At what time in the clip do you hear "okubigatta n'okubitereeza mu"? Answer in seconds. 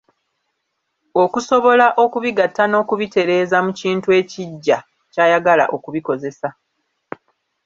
2.03-3.71